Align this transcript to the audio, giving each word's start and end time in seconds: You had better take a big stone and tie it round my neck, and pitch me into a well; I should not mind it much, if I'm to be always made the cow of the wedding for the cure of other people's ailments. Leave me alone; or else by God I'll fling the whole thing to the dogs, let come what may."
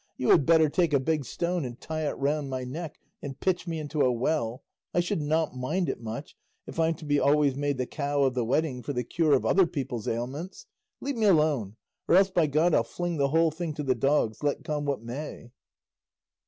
You 0.17 0.31
had 0.31 0.47
better 0.47 0.67
take 0.67 0.93
a 0.93 0.99
big 0.99 1.25
stone 1.25 1.63
and 1.63 1.79
tie 1.79 2.07
it 2.09 2.17
round 2.17 2.49
my 2.49 2.63
neck, 2.63 2.99
and 3.21 3.39
pitch 3.39 3.67
me 3.67 3.77
into 3.77 4.01
a 4.01 4.11
well; 4.11 4.63
I 4.95 4.99
should 4.99 5.21
not 5.21 5.55
mind 5.55 5.89
it 5.89 6.01
much, 6.01 6.35
if 6.65 6.79
I'm 6.79 6.95
to 6.95 7.05
be 7.05 7.19
always 7.19 7.55
made 7.55 7.77
the 7.77 7.85
cow 7.85 8.23
of 8.23 8.33
the 8.33 8.43
wedding 8.43 8.81
for 8.81 8.93
the 8.93 9.03
cure 9.03 9.33
of 9.33 9.45
other 9.45 9.67
people's 9.67 10.07
ailments. 10.07 10.65
Leave 11.01 11.17
me 11.17 11.27
alone; 11.27 11.75
or 12.07 12.15
else 12.15 12.31
by 12.31 12.47
God 12.47 12.73
I'll 12.73 12.83
fling 12.83 13.17
the 13.17 13.29
whole 13.29 13.51
thing 13.51 13.75
to 13.75 13.83
the 13.83 13.93
dogs, 13.93 14.41
let 14.41 14.63
come 14.63 14.85
what 14.85 15.03
may." 15.03 15.51